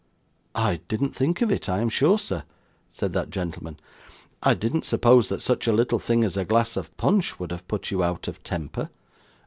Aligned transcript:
'I 0.55 0.77
didn't 0.87 1.15
think 1.15 1.43
of 1.43 1.51
it, 1.51 1.69
I 1.69 1.79
am 1.79 1.87
sure, 1.87 2.17
sir,' 2.17 2.41
said 2.89 3.13
that 3.13 3.29
gentleman. 3.29 3.79
'I 4.41 4.55
didn't 4.55 4.85
suppose 4.85 5.29
that 5.29 5.43
such 5.43 5.67
a 5.67 5.71
little 5.73 5.99
thing 5.99 6.23
as 6.23 6.35
a 6.35 6.43
glass 6.43 6.75
of 6.75 6.97
punch 6.97 7.39
would 7.39 7.51
have 7.51 7.67
put 7.67 7.91
you 7.91 8.01
out 8.03 8.27
of 8.27 8.41
temper. 8.41 8.89